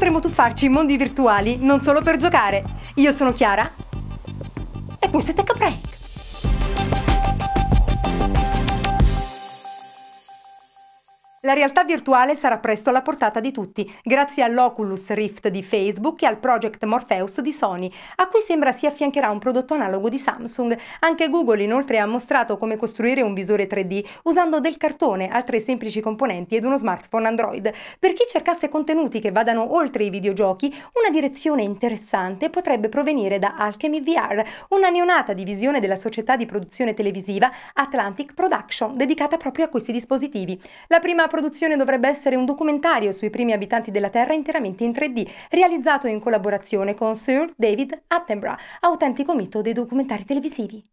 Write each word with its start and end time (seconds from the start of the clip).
potremo 0.00 0.20
tuffarci 0.20 0.64
in 0.64 0.72
mondi 0.72 0.96
virtuali 0.96 1.58
non 1.60 1.82
solo 1.82 2.00
per 2.00 2.16
giocare. 2.16 2.64
Io 2.94 3.12
sono 3.12 3.34
Chiara 3.34 3.70
e 4.98 5.10
questo 5.10 5.32
è 5.32 5.34
Tech. 5.34 5.99
La 11.50 11.56
realtà 11.56 11.82
virtuale 11.82 12.36
sarà 12.36 12.58
presto 12.58 12.90
alla 12.90 13.02
portata 13.02 13.40
di 13.40 13.50
tutti, 13.50 13.92
grazie 14.04 14.44
all'Oculus 14.44 15.08
Rift 15.08 15.48
di 15.48 15.64
Facebook 15.64 16.22
e 16.22 16.26
al 16.26 16.38
Project 16.38 16.84
Morpheus 16.84 17.40
di 17.40 17.50
Sony, 17.50 17.90
a 18.16 18.28
cui 18.28 18.40
sembra 18.40 18.70
si 18.70 18.86
affiancherà 18.86 19.28
un 19.30 19.40
prodotto 19.40 19.74
analogo 19.74 20.08
di 20.08 20.16
Samsung. 20.16 20.78
Anche 21.00 21.28
Google 21.28 21.60
inoltre 21.60 21.98
ha 21.98 22.06
mostrato 22.06 22.56
come 22.56 22.76
costruire 22.76 23.22
un 23.22 23.34
visore 23.34 23.66
3D 23.66 24.04
usando 24.22 24.60
del 24.60 24.76
cartone, 24.76 25.26
altre 25.26 25.58
semplici 25.58 26.00
componenti 26.00 26.54
ed 26.54 26.62
uno 26.62 26.76
smartphone 26.76 27.26
Android. 27.26 27.68
Per 27.98 28.12
chi 28.12 28.26
cercasse 28.28 28.68
contenuti 28.68 29.18
che 29.18 29.32
vadano 29.32 29.74
oltre 29.74 30.04
i 30.04 30.10
videogiochi, 30.10 30.72
una 31.00 31.10
direzione 31.10 31.62
interessante 31.62 32.48
potrebbe 32.48 32.88
provenire 32.88 33.40
da 33.40 33.56
Alchemy 33.56 34.00
VR, 34.00 34.44
una 34.68 34.88
neonata 34.88 35.32
divisione 35.32 35.80
della 35.80 35.96
società 35.96 36.36
di 36.36 36.46
produzione 36.46 36.94
televisiva 36.94 37.50
Atlantic 37.74 38.34
Production, 38.34 38.96
dedicata 38.96 39.36
proprio 39.36 39.64
a 39.64 39.68
questi 39.68 39.90
dispositivi. 39.90 40.56
La 40.86 41.00
prima 41.00 41.22
produzione 41.22 41.38
dovrebbe 41.76 42.08
essere 42.08 42.36
un 42.36 42.44
documentario 42.44 43.12
sui 43.12 43.30
primi 43.30 43.52
abitanti 43.52 43.90
della 43.90 44.10
Terra 44.10 44.34
interamente 44.34 44.84
in 44.84 44.90
3D, 44.90 45.28
realizzato 45.50 46.06
in 46.06 46.20
collaborazione 46.20 46.94
con 46.94 47.14
Sir 47.14 47.52
David 47.56 48.02
Attenborough, 48.06 48.58
autentico 48.80 49.34
mito 49.34 49.62
dei 49.62 49.72
documentari 49.72 50.24
televisivi. 50.24 50.84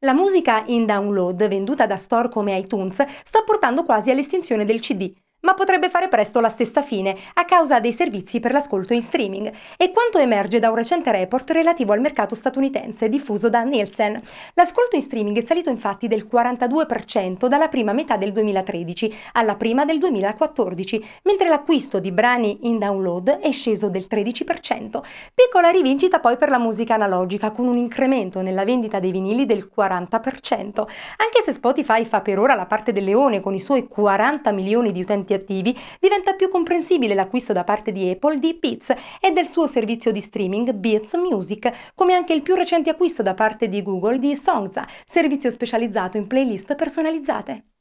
La 0.00 0.14
musica 0.14 0.64
in 0.66 0.84
download 0.84 1.46
venduta 1.48 1.86
da 1.86 1.96
store 1.96 2.28
come 2.28 2.56
iTunes 2.56 3.04
sta 3.24 3.42
portando 3.44 3.84
quasi 3.84 4.10
all'estinzione 4.10 4.64
del 4.64 4.80
CD 4.80 5.12
ma 5.42 5.54
potrebbe 5.54 5.88
fare 5.88 6.08
presto 6.08 6.40
la 6.40 6.48
stessa 6.48 6.82
fine 6.82 7.16
a 7.34 7.44
causa 7.44 7.80
dei 7.80 7.92
servizi 7.92 8.40
per 8.40 8.52
l'ascolto 8.52 8.92
in 8.94 9.02
streaming 9.02 9.52
e 9.76 9.92
quanto 9.92 10.18
emerge 10.18 10.58
da 10.58 10.70
un 10.70 10.76
recente 10.76 11.10
report 11.10 11.50
relativo 11.50 11.92
al 11.92 12.00
mercato 12.00 12.34
statunitense 12.34 13.08
diffuso 13.08 13.48
da 13.48 13.62
Nielsen. 13.62 14.20
L'ascolto 14.54 14.96
in 14.96 15.02
streaming 15.02 15.36
è 15.36 15.40
salito 15.40 15.70
infatti 15.70 16.08
del 16.08 16.28
42% 16.30 17.46
dalla 17.46 17.68
prima 17.68 17.92
metà 17.92 18.16
del 18.16 18.32
2013 18.32 19.14
alla 19.32 19.56
prima 19.56 19.84
del 19.84 19.98
2014, 19.98 21.04
mentre 21.24 21.48
l'acquisto 21.48 21.98
di 21.98 22.12
brani 22.12 22.60
in 22.62 22.78
download 22.78 23.28
è 23.38 23.50
sceso 23.52 23.88
del 23.88 24.06
13%. 24.08 25.00
Piccola 25.34 25.70
rivincita 25.70 26.20
poi 26.20 26.36
per 26.36 26.50
la 26.50 26.58
musica 26.58 26.94
analogica 26.94 27.50
con 27.50 27.66
un 27.66 27.76
incremento 27.76 28.42
nella 28.42 28.64
vendita 28.64 29.00
dei 29.00 29.10
vinili 29.10 29.44
del 29.44 29.70
40%, 29.74 30.72
anche 30.74 31.42
se 31.44 31.52
Spotify 31.52 32.04
fa 32.04 32.20
per 32.20 32.38
ora 32.38 32.54
la 32.54 32.66
parte 32.66 32.92
del 32.92 33.04
leone 33.04 33.40
con 33.40 33.54
i 33.54 33.60
suoi 33.60 33.88
40 33.88 34.52
milioni 34.52 34.92
di 34.92 35.00
utenti 35.00 35.31
attivi, 35.32 35.76
diventa 36.00 36.34
più 36.34 36.48
comprensibile 36.48 37.14
l'acquisto 37.14 37.52
da 37.52 37.64
parte 37.64 37.92
di 37.92 38.10
Apple 38.10 38.38
di 38.38 38.56
Beats 38.60 38.90
e 39.20 39.30
del 39.32 39.46
suo 39.46 39.66
servizio 39.66 40.12
di 40.12 40.20
streaming 40.20 40.72
Beats 40.72 41.14
Music, 41.14 41.92
come 41.94 42.14
anche 42.14 42.32
il 42.32 42.42
più 42.42 42.54
recente 42.54 42.90
acquisto 42.90 43.22
da 43.22 43.34
parte 43.34 43.68
di 43.68 43.82
Google 43.82 44.18
di 44.18 44.34
Songza, 44.34 44.86
servizio 45.04 45.50
specializzato 45.50 46.16
in 46.16 46.26
playlist 46.26 46.74
personalizzate. 46.74 47.71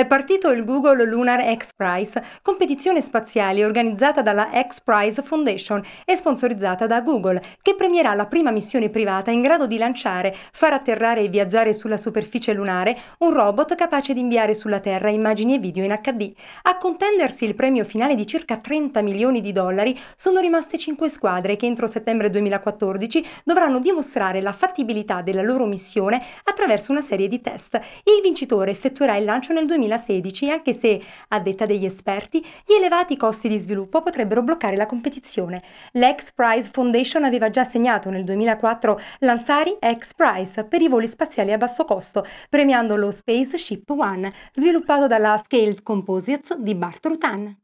È 0.00 0.06
partito 0.06 0.50
il 0.50 0.64
Google 0.64 1.04
Lunar 1.04 1.44
X 1.58 1.74
Prize, 1.76 2.24
competizione 2.40 3.02
spaziale 3.02 3.66
organizzata 3.66 4.22
dalla 4.22 4.48
X 4.66 4.80
Prize 4.80 5.22
Foundation 5.22 5.82
e 6.06 6.16
sponsorizzata 6.16 6.86
da 6.86 7.02
Google, 7.02 7.42
che 7.60 7.74
premierà 7.74 8.14
la 8.14 8.24
prima 8.24 8.50
missione 8.50 8.88
privata 8.88 9.30
in 9.30 9.42
grado 9.42 9.66
di 9.66 9.76
lanciare, 9.76 10.34
far 10.52 10.72
atterrare 10.72 11.20
e 11.20 11.28
viaggiare 11.28 11.74
sulla 11.74 11.98
superficie 11.98 12.54
lunare 12.54 12.96
un 13.18 13.34
robot 13.34 13.74
capace 13.74 14.14
di 14.14 14.20
inviare 14.20 14.54
sulla 14.54 14.80
Terra 14.80 15.10
immagini 15.10 15.56
e 15.56 15.58
video 15.58 15.84
in 15.84 15.94
HD. 16.00 16.32
A 16.62 16.78
contendersi 16.78 17.44
il 17.44 17.54
premio 17.54 17.84
finale 17.84 18.14
di 18.14 18.26
circa 18.26 18.56
30 18.56 19.02
milioni 19.02 19.42
di 19.42 19.52
dollari 19.52 19.94
sono 20.16 20.40
rimaste 20.40 20.78
5 20.78 21.10
squadre 21.10 21.56
che 21.56 21.66
entro 21.66 21.86
settembre 21.86 22.30
2014 22.30 23.22
dovranno 23.44 23.78
dimostrare 23.78 24.40
la 24.40 24.52
fattibilità 24.52 25.20
della 25.20 25.42
loro 25.42 25.66
missione 25.66 26.22
attraverso 26.44 26.90
una 26.90 27.02
serie 27.02 27.28
di 27.28 27.42
test. 27.42 27.78
Il 28.04 28.22
vincitore 28.22 28.70
effettuerà 28.70 29.16
il 29.16 29.26
lancio 29.26 29.52
nel 29.52 29.66
2014 29.66 29.88
2016, 29.90 30.50
anche 30.50 30.72
se, 30.72 31.00
a 31.28 31.40
detta 31.40 31.66
degli 31.66 31.84
esperti, 31.84 32.44
gli 32.64 32.72
elevati 32.72 33.16
costi 33.16 33.48
di 33.48 33.58
sviluppo 33.58 34.02
potrebbero 34.02 34.42
bloccare 34.42 34.76
la 34.76 34.86
competizione. 34.86 35.62
L'X 35.92 36.32
Prize 36.32 36.70
Foundation 36.70 37.24
aveva 37.24 37.50
già 37.50 37.64
segnato 37.64 38.10
nel 38.10 38.24
2004 38.24 39.00
Lansari 39.20 39.76
X 39.80 40.14
Prize 40.14 40.64
per 40.64 40.80
i 40.82 40.88
voli 40.88 41.06
spaziali 41.06 41.52
a 41.52 41.58
basso 41.58 41.84
costo, 41.84 42.24
premiando 42.48 42.96
lo 42.96 43.10
Spaceship 43.10 43.90
One, 43.90 44.32
sviluppato 44.54 45.06
dalla 45.06 45.40
Scaled 45.42 45.82
Composites 45.82 46.56
di 46.56 46.74
Bart 46.74 47.04
Rutan. 47.06 47.56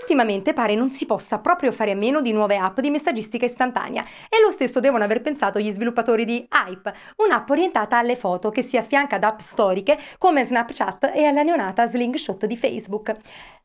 Ultimamente 0.00 0.52
pare 0.52 0.74
non 0.74 0.90
si 0.90 1.06
possa 1.06 1.38
proprio 1.38 1.72
fare 1.72 1.92
a 1.92 1.94
meno 1.96 2.20
di 2.20 2.32
nuove 2.32 2.58
app 2.58 2.80
di 2.80 2.90
messaggistica 2.90 3.46
istantanea 3.46 4.04
e 4.28 4.40
lo 4.42 4.50
stesso 4.50 4.78
devono 4.78 5.04
aver 5.04 5.22
pensato 5.22 5.58
gli 5.58 5.72
sviluppatori 5.72 6.26
di 6.26 6.46
Hype, 6.50 6.92
un'app 7.16 7.48
orientata 7.48 7.96
alle 7.96 8.16
foto 8.16 8.50
che 8.50 8.62
si 8.62 8.76
affianca 8.76 9.16
ad 9.16 9.24
app 9.24 9.38
storiche 9.38 9.98
come 10.18 10.44
Snapchat 10.44 11.12
e 11.14 11.24
alla 11.24 11.42
neonata 11.42 11.86
Slingshot 11.86 12.44
di 12.44 12.56
Facebook. 12.58 13.16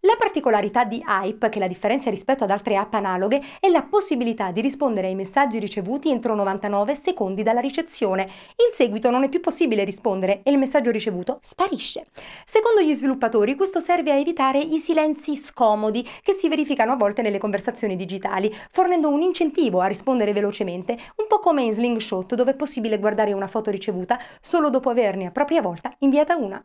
La 0.04 0.16
particolarità 0.18 0.84
di 0.84 1.04
Hype, 1.06 1.50
che 1.50 1.60
la 1.60 1.68
differenzia 1.68 2.10
rispetto 2.10 2.44
ad 2.44 2.50
altre 2.50 2.76
app 2.76 2.92
analoghe, 2.96 3.40
è 3.60 3.70
la 3.70 3.84
possibilità 3.84 4.50
di 4.50 4.60
rispondere 4.60 5.06
ai 5.06 5.14
messaggi 5.14 5.60
ricevuti 5.60 6.10
entro 6.10 6.34
99 6.34 6.96
secondi 6.96 7.44
dalla 7.44 7.60
ricezione. 7.60 8.24
In 8.24 8.74
seguito 8.74 9.12
non 9.12 9.24
è 9.24 9.30
più 9.30 9.42
possibile 9.42 9.84
rispondere 9.84 10.42
e 10.42 10.50
il 10.50 10.58
messaggio 10.58 10.90
ricevuto 10.90 11.38
sparisce. 11.40 12.06
Secondo 12.48 12.82
gli 12.82 12.96
sviluppatori 12.96 13.54
questo 13.54 13.80
serve 13.80 14.10
a 14.10 14.16
evitare 14.16 14.58
i 14.58 14.80
silenzi 14.80 15.36
scomodi 15.36 16.04
che 16.22 16.34
si 16.34 16.48
verificano 16.50 16.92
a 16.92 16.96
volte 16.96 17.22
nelle 17.22 17.38
conversazioni 17.38 17.96
digitali, 17.96 18.54
fornendo 18.70 19.10
un 19.10 19.22
incentivo 19.22 19.82
a 19.82 19.88
rispondere 19.88 20.34
velocemente, 20.34 20.98
un 21.18 21.28
po' 21.28 21.40
come 21.40 21.64
in 21.64 21.74
Slingshot 21.74 22.36
dove 22.36 22.52
è 22.52 22.56
possibile 22.56 23.00
guardare 23.00 23.34
una 23.34 23.48
foto 23.48 23.72
ricevuta 23.72 24.20
solo 24.40 24.70
dopo 24.70 24.90
averne 24.90 25.26
a 25.26 25.32
propria 25.32 25.62
volta 25.62 25.94
inviata 26.00 26.36
una. 26.36 26.64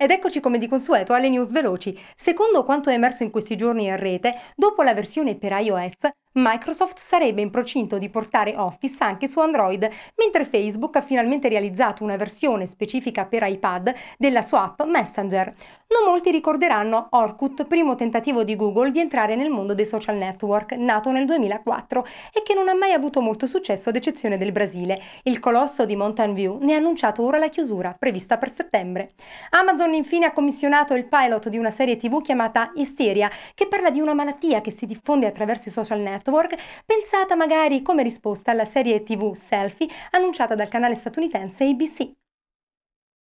Ed 0.00 0.12
eccoci 0.12 0.38
come 0.38 0.58
di 0.58 0.68
consueto 0.68 1.12
alle 1.12 1.28
news 1.28 1.50
veloci. 1.50 1.98
Secondo 2.14 2.62
quanto 2.62 2.88
è 2.88 2.92
emerso 2.92 3.24
in 3.24 3.32
questi 3.32 3.56
giorni 3.56 3.86
in 3.86 3.96
rete, 3.96 4.32
dopo 4.54 4.84
la 4.84 4.94
versione 4.94 5.36
per 5.36 5.50
iOS, 5.50 6.08
Microsoft 6.32 6.98
sarebbe 7.00 7.40
in 7.40 7.48
procinto 7.48 7.96
di 7.96 8.10
portare 8.10 8.54
Office 8.54 9.02
anche 9.02 9.26
su 9.26 9.40
Android, 9.40 9.88
mentre 10.16 10.44
Facebook 10.44 10.96
ha 10.96 11.02
finalmente 11.02 11.48
realizzato 11.48 12.04
una 12.04 12.16
versione 12.16 12.66
specifica 12.66 13.24
per 13.24 13.44
iPad 13.44 13.94
della 14.18 14.42
sua 14.42 14.64
app 14.64 14.82
Messenger. 14.82 15.54
Non 15.88 16.04
molti 16.04 16.30
ricorderanno 16.30 17.08
Orkut, 17.12 17.64
primo 17.66 17.94
tentativo 17.94 18.44
di 18.44 18.56
Google 18.56 18.90
di 18.90 19.00
entrare 19.00 19.36
nel 19.36 19.48
mondo 19.48 19.72
dei 19.72 19.86
social 19.86 20.16
network, 20.16 20.72
nato 20.72 21.10
nel 21.10 21.24
2004 21.24 22.04
e 22.34 22.42
che 22.42 22.52
non 22.52 22.68
ha 22.68 22.74
mai 22.74 22.92
avuto 22.92 23.22
molto 23.22 23.46
successo 23.46 23.88
ad 23.88 23.96
eccezione 23.96 24.36
del 24.36 24.52
Brasile. 24.52 25.00
Il 25.22 25.40
colosso 25.40 25.86
di 25.86 25.96
Mountain 25.96 26.34
View 26.34 26.58
ne 26.60 26.74
ha 26.74 26.76
annunciato 26.76 27.22
ora 27.22 27.38
la 27.38 27.48
chiusura, 27.48 27.96
prevista 27.98 28.36
per 28.36 28.50
settembre. 28.50 29.08
Amazon 29.50 29.94
infine 29.94 30.26
ha 30.26 30.32
commissionato 30.32 30.92
il 30.92 31.08
pilot 31.08 31.48
di 31.48 31.56
una 31.56 31.70
serie 31.70 31.96
TV 31.96 32.20
chiamata 32.20 32.70
Hysteria, 32.74 33.30
che 33.54 33.66
parla 33.66 33.88
di 33.88 34.00
una 34.00 34.12
malattia 34.12 34.60
che 34.60 34.70
si 34.70 34.84
diffonde 34.84 35.26
attraverso 35.26 35.70
i 35.70 35.72
social 35.72 36.00
network 36.00 36.26
Network, 36.28 36.56
pensata 36.84 37.34
magari 37.34 37.80
come 37.80 38.02
risposta 38.02 38.50
alla 38.50 38.66
serie 38.66 39.02
TV 39.02 39.32
Selfie 39.32 39.88
annunciata 40.10 40.54
dal 40.54 40.68
canale 40.68 40.94
statunitense 40.94 41.64
ABC. 41.64 42.12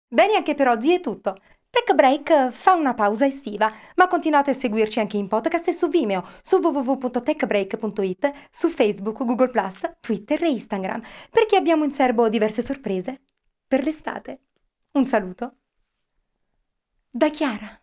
Bene, 0.07 0.35
anche 0.35 0.53
per 0.53 0.67
oggi 0.67 0.93
è 0.93 0.99
tutto. 0.99 1.35
Tech 1.71 1.95
Break 1.95 2.51
fa 2.51 2.75
una 2.75 2.93
pausa 2.93 3.25
estiva, 3.25 3.71
ma 3.95 4.07
continuate 4.07 4.51
a 4.51 4.53
seguirci 4.53 4.99
anche 4.99 5.17
in 5.17 5.27
podcast 5.27 5.69
e 5.69 5.73
su 5.73 5.87
Vimeo, 5.87 6.23
su 6.43 6.57
www.techbreak.it, 6.57 8.31
su 8.51 8.69
Facebook, 8.69 9.25
Google 9.25 9.51
Twitter 9.99 10.43
e 10.43 10.49
Instagram, 10.49 11.01
perché 11.31 11.55
abbiamo 11.55 11.83
in 11.83 11.91
serbo 11.91 12.29
diverse 12.29 12.61
sorprese 12.61 13.21
per 13.67 13.83
l'estate. 13.83 14.41
Un 14.91 15.05
saluto 15.05 15.55
da 17.09 17.31
Chiara. 17.31 17.82